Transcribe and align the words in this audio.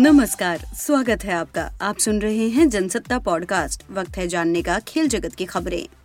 नमस्कार, 0.00 0.58
स्वागत 0.58 1.24
है 1.24 1.32
आपका। 1.32 1.72
आप 1.82 1.98
सुन 1.98 2.18
रहे 2.18 2.48
हैं 2.48 2.68
जनसत्ता 2.68 3.18
पॉडकास्ट। 3.18 3.82
वक्त 3.90 4.16
है 4.16 4.28
जानने 4.28 4.62
का, 4.62 4.78
खेल 4.78 5.08
जगत 5.08 5.34
की 5.34 5.44
खबरें। 5.44 5.97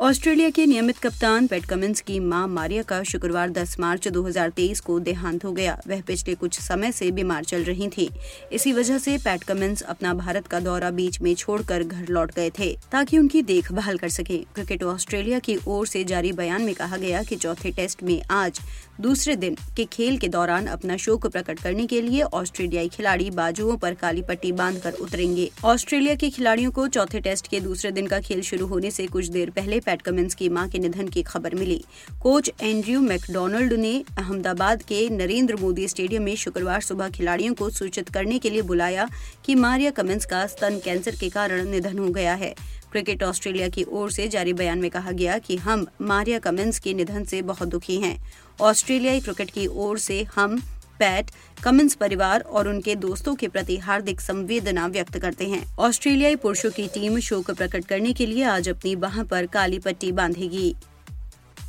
ऑस्ट्रेलिया 0.00 0.50
के 0.50 0.64
नियमित 0.66 0.98
कप्तान 0.98 1.46
पेट 1.46 1.64
कमिंस 1.64 2.00
की 2.00 2.20
माँ 2.20 2.46
मारिया 2.48 2.82
का 2.82 3.02
शुक्रवार 3.02 3.50
10 3.50 3.78
मार्च 3.80 4.08
2023 4.08 4.80
को 4.80 4.98
देहांत 5.00 5.44
हो 5.44 5.52
गया। 5.52 5.80
वह 5.88 6.00
पिछले 6.00 6.34
कुछ 6.34 6.60
समय 6.60 6.92
से 6.92 7.10
बीमार 7.10 7.44
चल 7.44 7.64
रही 7.64 7.88
थी। 7.88 8.08
इसी 8.52 8.72
वजह 8.72 8.98
से 8.98 9.18
पैट 9.18 9.42
कमिंस 9.42 9.82
अपना 9.82 10.14
भारत 10.14 10.46
का 10.46 10.60
दौरा 10.60 10.90
बीच 10.90 11.20
में 11.20 11.34
छोड़कर 11.34 11.82
घर 11.82 12.06
लौट 12.08 12.34
गए 12.34 12.50
थे, 12.50 12.76
ताकि 12.92 13.18
उनकी 13.18 13.42
देखभाल 13.42 13.98
कर 13.98 14.08
सके। 14.08 14.38
क्रिकेट 14.54 14.82
ऑस्ट्रेलिया 14.82 15.38
की 15.38 15.58
ओर 15.66 15.86
से 15.86 16.04
जारी 16.04 16.32
बयान 16.32 16.62
में 16.62 16.74
कहा 16.74 16.96
गया 16.96 17.22
कि 17.22 17.36
चौथे 17.36 17.70
टेस्ट 17.70 18.02
में 18.02 18.22
आज, 18.30 18.60
दूसरे 19.00 19.36
दिन 19.36 19.56
के 19.76 19.84
खेल 19.84 20.18
के 20.18 20.28
दौरान 20.28 20.66
अपना 20.66 20.96
शोक 20.96 21.26
प्रकट 21.26 21.60
करने 21.60 21.86
के 21.86 22.00
लिए 22.00 22.22
ऑस्ट्रेलियाई 22.22 22.88
खिलाड़ी 22.88 23.30
बाजुओं 23.30 23.76
पर 23.76 23.94
काली 23.94 24.22
पट्टी 24.22 24.52
बांधकर 24.52 24.92
उतरेंगे। 24.92 25.50
ऑस्ट्रेलिया 25.64 26.14
के 26.14 26.30
खिलाड़ियों 26.30 26.70
को 26.70 26.88
चौथे 26.88 27.20
टेस्ट 27.20 27.48
के 27.48 27.60
दूसरे 27.60 27.90
दिन 27.90 28.06
का 28.06 28.20
खेल 28.20 28.42
शुरू 28.42 28.66
होने 28.66 28.90
से 28.90 29.06
कुछ 29.06 29.26
देर 29.26 29.50
पहले 29.50 29.80
पैट 29.90 30.02
कमिंस 30.02 30.34
की 30.34 30.48
माँ 30.48 30.68
के 30.68 30.78
निधन 30.78 31.08
की 31.08 31.22
खबर 31.22 31.54
मिली। 31.54 31.82
कोच 32.20 32.50
एंड्रयू 32.60 33.00
मैकडोनल्ड 33.00 33.72
ने 33.72 33.92
अहमदाबाद 34.18 34.82
के 34.82 35.08
नरेंद्र 35.08 35.56
मोदी 35.56 35.88
स्टेडियम 35.88 36.22
में 36.22 36.34
शुक्रवार 36.36 36.80
सुबह 36.80 37.08
खिलाड़ियों 37.10 37.54
को 37.54 37.70
सूचित 37.70 38.08
करने 38.08 38.38
के 38.38 38.50
लिए 38.50 38.62
बुलाया 38.62 39.08
कि 39.44 39.54
मारिया 39.54 39.90
कमिंस 39.90 40.26
का 40.26 40.46
स्तन 40.46 40.78
कैंसर 40.84 41.16
के 41.16 41.28
कारण 41.28 41.68
निधन 41.68 41.98
हो 41.98 42.08
गया 42.10 42.34
है। 42.34 42.54
क्रिकेट 42.92 43.22
ऑस्ट्रेलिया 43.22 43.68
की 43.68 43.84
ओर 43.88 44.10
से 44.10 44.28
जारी 44.28 44.52
बयान 44.52 44.78
में 44.78 44.90
कहा 44.90 45.10
गया 45.12 45.38
कि 45.38 45.56
हम 45.56 45.86
मारिया 46.02 46.38
कमिंस 46.38 46.78
के 46.78 46.94
निधन 46.94 47.24
से 47.24 47.42
बहुत 47.42 47.68
दुखी 47.68 48.00
हैं। 48.00 48.18
ऑस्ट्रेलियाई 48.60 49.20
क्रिकेट 49.20 49.50
की 49.50 49.66
ओर 49.66 49.98
से 49.98 50.22
हम 50.34 50.60
पैट, 51.00 51.30
कमिंस 51.64 51.94
परिवार 51.94 52.40
और 52.40 52.68
उनके 52.68 52.94
दोस्तों 52.96 53.34
के 53.34 53.48
प्रति 53.48 53.76
हार्दिक 53.78 54.20
संवेदना 54.20 54.86
व्यक्त 54.86 55.18
करते 55.18 55.48
हैं। 55.48 55.64
ऑस्ट्रेलियाई 55.78 56.36
पुरुषों 56.36 56.70
की 56.70 56.86
टीम 56.88 57.18
शोक 57.20 57.50
प्रकट 57.50 57.84
करने 57.84 58.12
के 58.12 58.26
लिए 58.26 58.44
आज 58.44 58.68
अपनी 58.68 58.94
बाह 58.96 59.22
पर 59.24 59.46
काली 59.46 59.78
पट्टी 59.78 60.12
बांधेगी। 60.12 60.74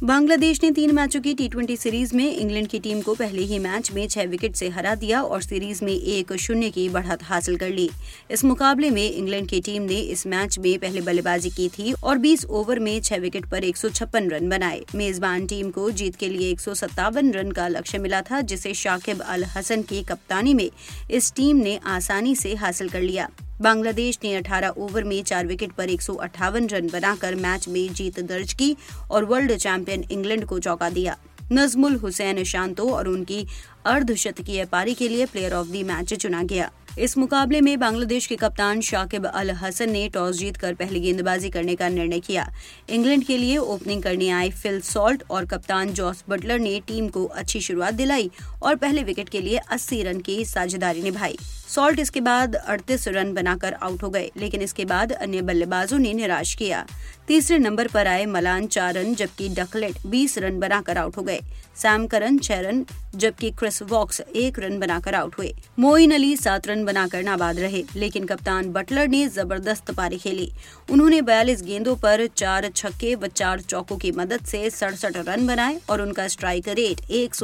बांग्लादेश 0.03 0.59
ने 0.63 0.69
तीन 0.71 0.91
मैचों 0.91 1.19
की 1.21 1.33
टी 1.33 1.75
सीरीज़ 1.77 2.16
में 2.16 2.35
इंग्लैंड 2.35 2.67
की 2.67 2.80
टीम 2.80 3.02
को 3.02 3.13
पहले 3.16 3.41
ही 3.41 3.57
मैच 3.59 3.91
में 3.91 4.08
छह 4.08 4.23
विकेट 4.23 4.55
से 4.55 4.69
हरा 4.69 4.93
दिया 4.95 5.21
और 5.21 5.41
सीरीज़ 5.41 5.83
में 5.85 5.91
एक 5.91 6.33
शून्य 6.33 6.69
की 6.69 6.88
बढ़त 6.89 7.23
हासिल 7.23 7.58
कर 7.58 7.69
ली। 7.69 7.89
इस 8.31 8.43
मुकाबले 8.45 8.89
में 8.89 9.11
इंग्लैंड 9.11 9.47
की 9.47 9.59
टीम 9.61 9.81
ने 9.81 9.99
इस 9.99 10.25
मैच 10.27 10.58
में 10.59 10.77
पहले 10.80 11.02
बल्लेबाजी 11.02 11.49
की 11.49 11.67
थी 11.69 11.93
और 11.93 12.17
20 12.17 12.45
ओवर 12.45 12.80
में 12.80 13.02
छह 13.02 13.17
विकेट 13.17 13.45
पर 13.45 13.63
एक 13.63 13.77
सौ 13.77 13.89
छप्पन 13.89 14.30
रन 14.30 14.49
बनाए। 14.49 14.81
मेजबान 14.95 15.45
टीम 15.47 15.69
को 15.69 15.89
जीत 15.91 16.15
के 16.15 16.30
लिए 16.30 16.49
एक 16.52 16.59
सौ 16.59 16.73
सत्तावन 16.73 17.31
रन 17.31 17.52
का 17.52 17.67
लक्ष्य 17.67 17.97
मिला 17.97 18.21
था, 18.21 18.41
जिसे 18.41 18.73
शाकिब 18.73 19.21
अल 19.21 19.43
हसन 19.45 19.81
की 19.81 20.03
कप्तानी 20.03 20.53
में 20.53 20.69
इस 21.11 21.31
टीम 21.36 21.58
ने 21.58 21.80
आसानी 21.86 22.36
से 22.36 22.55
हासिल 22.55 22.89
कर 22.89 23.02
लिया। 23.02 23.30
बांग्लादेश 23.62 24.17
ने 24.23 24.34
18 24.36 24.70
ओवर 24.78 25.04
में 25.04 25.22
चार 25.23 25.48
विकेट 25.48 25.72
पर 25.72 25.90
एक 25.90 26.02
सौ 26.02 26.14
अठावन 26.16 26.67
रन 26.67 26.88
बनाकर 26.88 27.36
मैच 27.36 27.67
में 27.67 27.94
जीत 27.94 28.20
दर्ज 28.20 28.54
की 28.54 28.76
और 29.11 29.26
वर्ल्ड 29.26 29.55
चैंपियन 29.55 30.04
इंग्लैंड 30.11 30.45
को 30.45 30.60
चौका 30.60 30.89
दिया। 30.89 31.17
नजमुल 31.52 31.95
हुसैन, 31.95 32.44
शांतो 32.44 32.89
और 32.89 33.08
उनकी 33.08 33.45
अर्धशतकीय 33.86 34.66
पारी 34.66 34.94
के 34.94 35.08
लिए 35.08 35.26
प्लेयर 35.26 35.54
ऑफ़ 35.54 35.67
द 35.67 35.83
मैच 35.86 36.14
चुना 36.14 36.44
गया। 36.44 36.71
इस 37.00 37.17
मुकाबले 37.17 37.61
में 37.61 37.80
बांग्लादेश 37.80 38.26
के 38.27 38.36
कप्तान 38.36 38.82
शाकिब 38.82 39.26
अल 39.26 39.52
हसन 39.52 39.92
ने 39.92 40.08
टॉस 40.10 40.36
जीतकर 40.36 40.73
पहले 40.73 41.00
गेंदबाजी 41.00 41.50
करने 41.50 41.76
का 41.76 41.89
निर्णय 41.89 42.20
किया। 42.20 42.50
इंग्लैंड 42.89 43.23
के 43.23 43.38
लिए 43.38 43.58
ओपनिंग 43.58 44.04
करने 44.04 44.30
आए 44.30 44.50
फिल 44.50 44.82
सॉल्ट 44.82 45.23
और 45.32 45.45
कप्तान 45.45 45.94
जॉस 45.94 46.23
बटलर 46.30 46.60
ने 46.60 46.80
टीम 46.88 47.08
को 47.08 47.26
अच्छी 47.26 47.61
शुरुआत 47.61 47.94
दिलाई 47.94 48.32
और 48.64 48.76
पहले 48.76 49.04
विकेट 49.04 49.30
के 49.30 49.42
लिए 49.42 49.58
80 49.58 50.04
रन 50.04 50.20
की 50.20 50.44
साझेदारी 50.45 51.04
निभाई। 51.04 51.38
सॉल्ट 51.76 51.99
इसके 51.99 52.21
बाद 52.21 52.55
38 52.55 53.08
रन 53.08 53.33
बनाकर 53.33 53.73
आउट 53.73 54.04
हो 54.04 54.09
गए, 54.09 54.32
लेकिन 54.37 54.61
इसके 54.61 54.86
बाद 54.86 55.11
अन्य 55.11 55.42
बल्लेबाजों 55.42 55.99
ने 55.99 56.14
निराश 56.14 56.54
किया। 56.54 56.86
तीसरे 57.27 57.58
नंबर 57.58 57.87
पर 57.87 58.08
आए 58.08 58.26
मलान 58.26 58.67
चार 58.67 58.93
रन, 58.93 59.14
जबकि 59.15 59.49
डकलेट 59.49 59.95
20 60.05 60.37
रन 60.37 60.59
बनाकर 60.59 60.98
आउट 60.98 61.17
हो 61.17 61.21
गए। 61.23 61.39
सैम 61.76 62.08
करन 62.08 62.37
छह 62.37 62.59
रन, 62.59 62.86
जबकि 63.15 63.52
क्रिस 63.52 63.82
वॉक्स 63.82 64.21
एक 64.36 64.59
रन 64.59 64.80
बनाकर 64.80 65.15
आउट 65.15 65.37
हुए। 65.37 65.54
मोइन 65.80 66.11
अली 66.11 66.36
सात 66.37 66.67
रन 66.67 66.86
बनाकर 66.86 67.23
नाबाद 67.23 67.59
रहे, 67.59 67.83
लेकिन 67.95 68.26
कप्तान 68.26 68.71
बटलर 68.71 69.08
ने 69.08 69.27
ज़बरदस्त 69.27 69.92
पारी 69.92 70.17
खेली। 70.17 70.52
उन्होंने 70.92 71.21
बयालीस 71.21 71.61
गेंदों 71.61 71.95
पर 71.95 72.27
चार 72.27 72.70
छक्के 72.76 73.15
व 73.15 73.27
चार 73.27 73.61
चौकों 73.61 73.98
की 73.98 74.11
मदद 74.11 74.45
से 74.45 74.70
सड़सठ 74.70 75.17
रन 75.17 75.48
बनाए 75.48 75.80
और 75.89 76.02
उनका 76.02 76.27
स्ट्राइक 76.27 76.67
रेट 76.67 77.09
एक 77.11 77.36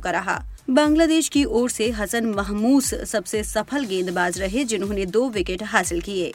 का 0.00 0.10
रहा। 0.10 0.42
बांग्लादेश 0.70 1.28
की 1.28 1.44
ओर 1.44 1.70
से 1.70 1.90
हसन 1.90 2.24
महमूस 2.56 2.94
सबसे 3.04 3.42
सफल 3.44 3.84
गेंदबाज 3.84 4.38
रहे 4.40 4.64
जिन्होंने 4.64 5.04
दो 5.06 5.28
विकेट 5.28 5.62
हासिल 5.62 6.00
किए। 6.00 6.32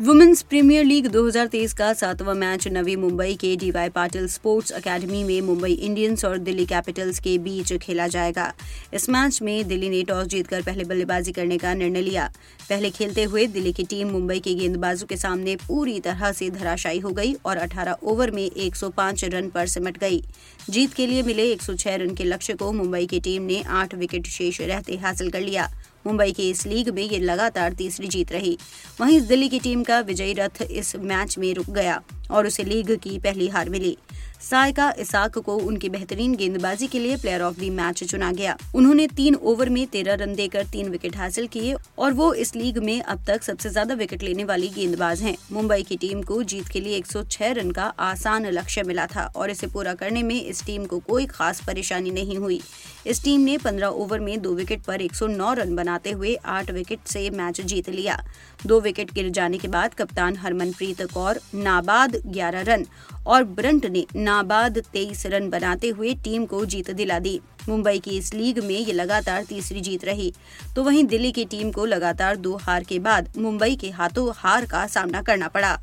वुमेन्स 0.00 0.40
प्रीमियर 0.42 0.84
लीग 0.84 1.06
2023 1.06 1.72
का 1.72 1.92
सातवां 1.92 2.34
मैच 2.36 2.66
नवी 2.68 2.94
मुंबई 2.96 3.34
के 3.34 3.54
डीवाई 3.56 3.88
पाटिल 3.88 4.26
स्पोर्ट्स 4.28 4.72
एकेडमी 4.72 5.22
में 5.24 5.40
मुंबई 5.40 5.72
इंडियंस 5.72 6.24
और 6.24 6.38
दिल्ली 6.38 6.64
कैपिटल्स 6.66 7.18
के 7.18 7.36
बीच 7.38 7.72
खेला 7.74 8.06
जाएगा। 8.06 8.52
इस 8.94 9.08
मैच 9.10 9.40
में 9.42 9.68
दिल्ली 9.68 9.90
ने 9.90 10.02
टॉस 10.02 10.26
जीतकर 10.26 10.62
पहले 10.62 10.84
बल्लेबाजी 10.84 11.32
करने 11.32 11.58
का 11.58 11.74
निर्णय 11.74 12.02
लिया। 12.02 12.26
पहले 12.68 12.90
खेलते 12.90 13.24
हुए 13.24 13.46
दिल्ली 13.48 13.72
की 13.72 13.84
टीम 13.84 14.10
मुंबई 14.10 14.38
के 14.38 14.54
गेंदबाजों 14.54 15.06
के 15.06 15.16
सामने 15.16 15.56
पूरी 15.66 15.98
तरह 16.00 16.32
से 16.32 16.50
धराशायी 16.50 16.98
हो 16.98 17.10
गई 17.10 17.34
और 17.44 17.58
18 17.58 17.96
ओवर 18.02 18.30
में 18.30 18.44
105 18.46 19.24
रन 19.24 19.48
पर 19.48 19.66
सिमट 19.66 19.98
गई। 19.98 20.22
जीत 20.70 20.94
के 20.94 21.06
लिए 21.06 21.22
मिले 21.22 21.50
106 21.52 21.96
रन 21.96 22.14
के 22.14 22.24
लक्ष्य 22.24 22.54
को 22.54 22.72
मुंबई 22.72 23.06
की 23.06 23.20
टीम 23.20 23.42
ने 23.42 23.62
आठ 23.80 23.94
विकेट 23.94 24.26
शेष 24.28 24.60
रहते 24.60 24.96
हासिल 24.96 25.30
कर 25.30 25.40
लिया। 25.40 25.70
मुंबई 26.06 26.32
की 26.32 26.50
इस 26.50 26.66
लीग 26.66 26.88
में 26.88 27.02
ये 27.02 27.18
लगातार 27.18 27.72
तीसरी 27.72 28.08
जीत 28.08 28.32
रही। 28.32 28.58
वहीं 29.00 29.20
दिल्ली 29.20 29.48
की 29.48 29.58
टीम 29.58 29.82
का 29.82 30.00
विजयी 30.00 30.32
रथ 30.32 30.62
इस 30.62 30.96
मैच 30.96 31.38
में 31.38 31.54
रुक 31.54 31.70
गया 31.70 32.02
और 32.30 32.46
उसे 32.46 32.64
लीग 32.64 32.96
की 32.96 33.18
पहली 33.18 33.48
हार 33.48 33.68
मिली। 33.68 33.96
सायका 34.42 34.88
इसाक 34.98 35.38
को 35.38 35.56
उनकी 35.56 35.88
बेहतरीन 35.88 36.34
गेंदबाजी 36.36 36.86
के 36.86 36.98
लिए 36.98 37.16
प्लेयर 37.16 37.42
ऑफ़ 37.42 37.58
द 37.60 37.64
मैच 37.72 38.02
चुना 38.04 38.30
गया। 38.32 38.56
उन्होंने 38.74 39.06
तीन 39.08 39.34
ओवर 39.34 39.68
में 39.68 39.86
तेरह 39.86 40.14
रन 40.14 40.34
देकर 40.34 40.64
तीन 40.66 40.88
विकेट 40.88 41.16
हासिल 41.16 41.46
किए 41.46 41.74
और 41.98 42.12
वो 42.12 42.32
इस 42.34 42.54
लीग 42.56 42.78
में 42.78 43.00
अब 43.02 43.24
तक 43.26 43.42
सबसे 43.42 43.70
ज़्यादा 43.70 43.94
विकेट 43.94 44.22
लेने 44.22 44.44
वाली 44.44 44.68
गेंदबाज 44.68 45.22
हैं। 45.22 45.36
मुंबई 45.52 45.82
की 45.82 45.96
टीम 45.96 46.22
को 46.22 46.42
जीत 46.44 46.68
के 46.68 46.80
लिए 46.80 47.00
106 47.00 47.52
रन 47.52 47.70
का 47.70 47.84
आसान 48.00 48.46
लक्ष्य 48.48 48.82
मिला 48.82 49.06
था 49.06 49.24
और 49.36 49.50
इसे 49.50 49.66
पूरा 49.66 49.94
करने 49.94 50.22
में 50.22 50.40
इस 50.40 50.64
टीम 50.66 50.84
को 50.86 50.98
कोई 51.00 51.26
खास 51.26 51.62
परेशानी 51.66 52.10
नहीं 52.10 52.38
हुई। 52.38 52.60
इस 53.06 53.22
टीम 53.24 53.40
ने 53.40 53.56
15 53.58 54.00
ओवर 54.02 54.20
में 54.20 54.40
दो 54.42 54.54
विकेट 54.54 54.82
पर 54.82 55.02
109 55.02 55.52
रन 55.54 55.74
बनाते 55.76 56.10
हुए 56.10 56.34
आठ 56.48 56.70
विकेट 56.70 57.06
से 57.06 57.28
मैच 57.30 57.60
जीत 57.62 57.88
लिया। 57.90 58.22
दो 58.66 58.80
विकेट 58.80 59.12
गिर 59.12 59.28
जाने 59.30 59.58
के 59.58 59.68
बाद 59.68 59.94
कप्तान 59.94 60.36
हरमनप्रीत 60.36 61.02
कौर 61.14 61.40
नाबाद 61.54 62.16
11 62.28 62.64
रन 62.64 62.86
और 63.26 63.44
ब्रंट 63.56 63.84
ने 63.86 64.04
नाबाद 64.32 64.78
23 64.92 65.24
रन 65.26 65.48
बनाते 65.50 65.88
हुए 65.88 66.12
टीम 66.24 66.44
को 66.46 66.64
जीत 66.64 66.90
दिला 66.90 67.18
दी। 67.18 67.40
मुंबई 67.68 67.98
की 67.98 68.16
इस 68.18 68.32
लीग 68.34 68.58
में 68.58 68.74
ये 68.74 68.92
लगातार 68.92 69.44
तीसरी 69.44 69.80
जीत 69.80 70.04
रही। 70.04 70.32
तो 70.76 70.82
वहीं 70.82 71.04
दिल्ली 71.04 71.32
की 71.32 71.44
टीम 71.44 71.72
को 71.72 71.84
लगातार 71.86 72.36
दो 72.36 72.56
हार 72.56 72.84
के 72.84 72.98
बाद 72.98 73.28
मुंबई 73.38 73.76
के 73.76 73.90
हाथों 73.90 74.32
हार 74.36 74.66
का 74.66 74.86
सामना 74.86 75.22
करना 75.22 75.48
पड़ा। 75.48 75.78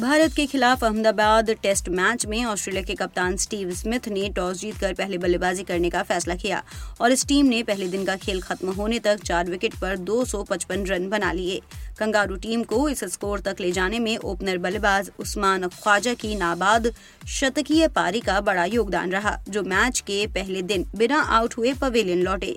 भारत 0.00 0.32
के 0.34 0.44
खिलाफ 0.46 0.82
अहमदाबाद 0.84 1.50
टेस्ट 1.62 1.88
मैच 1.88 2.24
में 2.26 2.44
ऑस्ट्रेलिया 2.44 2.82
के 2.82 2.94
कप्तान 2.94 3.36
स्टीव 3.36 3.70
स्मिथ 3.74 4.08
ने 4.08 4.28
टॉस 4.28 4.60
जीतकर 4.60 4.94
पहले 4.94 5.18
बल्लेबाजी 5.18 5.62
करने 5.62 5.90
का 5.90 6.02
फैसला 6.02 6.34
किया 6.34 6.62
और 7.00 7.12
इस 7.12 7.26
टीम 7.26 7.46
ने 7.46 7.62
पहले 7.62 7.88
दिन 7.88 8.04
का 8.04 8.16
खेल 8.16 8.40
खत्म 8.40 8.72
होने 8.72 8.98
तक 8.98 9.22
चार 9.22 9.50
विकेट 9.50 9.74
पर 9.74 9.96
255 10.00 10.90
रन 10.90 11.08
बना 11.08 11.32
लिए। 11.32 11.60
कंगारू 11.98 12.36
टीम 12.36 12.62
को 12.64 12.88
इस 12.88 13.04
स्कोर 13.04 13.40
तक 13.40 13.60
ले 13.60 13.72
जाने 13.72 13.98
में 13.98 14.16
ओपनर 14.16 14.58
बल्लेबाज 14.58 15.10
उस्मान 15.18 15.68
ख्वाजा 15.68 16.14
की 16.14 16.34
नाबाद 16.36 16.92
शतकीय 17.30 17.88
पारी 17.88 18.20
का 18.20 18.40
बड़ा 18.40 18.64
योगदान 18.64 19.12
रहा, 19.12 19.38
जो 19.48 19.62
मैच 19.62 20.00
के 20.00 20.26
पहले 20.28 20.62
दिन 20.62 20.90
बिना 20.96 21.20
आउट 21.20 21.56
हुए 21.58 21.74
पवेलियन 21.74 22.22
लौटे। 22.22 22.56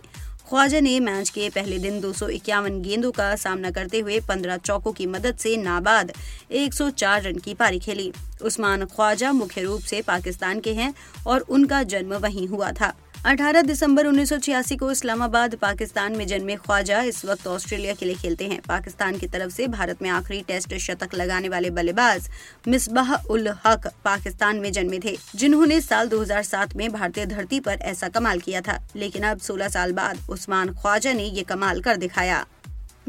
ख्वाजा 0.49 0.79
ने 0.79 0.99
मैच 0.99 1.29
के 1.29 1.49
पहले 1.49 1.77
दिन 1.77 1.99
दो 2.01 2.11
सौ 2.13 2.27
इक्यावन 2.27 2.81
गेंदों 2.81 3.11
का 3.11 3.35
सामना 3.35 3.71
करते 3.71 3.99
हुए 3.99 4.19
15 4.19 4.57
चौकों 4.57 4.91
की 4.91 5.05
मदद 5.05 5.35
से 5.35 5.55
नाबाद 5.57 6.11
104 6.51 7.21
रन 7.21 7.37
की 7.37 7.53
पारी 7.53 7.79
खेली। 7.79 8.11
उस्मान 8.41 8.85
ख्वाजा 8.85 9.31
मुख्य 9.31 9.61
रूप 9.61 9.81
से 9.81 10.01
पाकिस्तान 10.01 10.59
के 10.59 10.73
हैं 10.73 10.93
और 11.27 11.41
उनका 11.49 11.81
जन्म 11.83 12.13
वहीं 12.17 12.47
हुआ 12.47 12.71
था। 12.71 12.93
18 13.25 13.61
दिसंबर 13.61 14.07
1986 14.07 14.75
को 14.75 14.91
इस्लामाबाद, 14.91 15.55
पाकिस्तान 15.55 16.15
में 16.15 16.27
जन्मे 16.27 16.55
ख्वाजा 16.55 17.01
इस 17.01 17.25
वक्त 17.25 17.47
ऑस्ट्रेलिया 17.47 17.93
के 17.93 18.05
लिए 18.05 18.15
खेलते 18.15 18.45
हैं। 18.47 18.61
पाकिस्तान 18.67 19.17
की 19.17 19.27
तरफ़ 19.27 19.53
से 19.53 19.67
भारत 19.67 20.01
में 20.01 20.09
आखिरी 20.09 20.41
टेस्ट 20.41 20.77
शतक 20.77 21.09
लगाने 21.13 21.49
वाले 21.49 21.69
बल्लेबाज 21.69 22.29
मिसबाह 22.67 23.13
उल 23.13 23.47
हक 23.47 23.87
पाकिस्तान 23.87 24.55
में 24.55 24.71
जन्मे 24.71 24.99
थे, 24.99 25.17
जिन्होंने 25.35 25.81
साल 25.81 26.07
2007 26.07 26.75
में 26.75 26.91
भारतीय 26.91 27.25
धरती 27.25 27.59
पर 27.59 27.77
ऐसा 27.81 28.09
कमाल 28.09 28.39
किया 28.39 28.61
था। 28.61 28.87
लेकिन 28.95 29.23
अब 29.23 29.39
16 29.39 29.67
साल 29.67 29.91
बाद 29.91 30.17
उस्मान 30.29 30.73
ख्वाजा 30.73 31.13
ने 31.13 31.23
ये 31.23 31.43
कमाल 31.43 31.81
कर 31.81 31.95
दिखाया। 31.95 32.45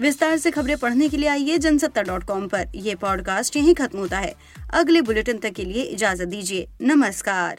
विस्तार 0.01 0.39
से 0.39 0.51
खबरें 0.51 0.77
पढ़ने 0.77 1.09
के 1.09 1.17
लिए 1.17 1.29
आइए 1.29 1.59
जनसत्ता 1.59 2.03
डॉट 2.03 2.25
कॉम 2.25 2.49
पर। 2.49 2.67
यह 2.75 2.95
पॉडकास्ट 2.97 3.57
यहीं 3.57 3.75
खत्म 3.75 3.99
होता 3.99 4.19
है। 4.19 4.35
अगले 4.71 5.03
बुलेटिन 5.03 5.39
तक 5.39 5.51
के 5.51 5.65
लिए 5.65 5.83
इजाज़त 5.83 6.29
दीजिए। 6.29 6.69
नमस्कार। 6.83 7.59